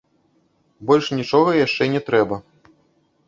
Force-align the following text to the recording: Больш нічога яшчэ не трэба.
Больш 0.91 1.05
нічога 1.19 1.51
яшчэ 1.65 1.83
не 1.97 2.01
трэба. 2.07 2.35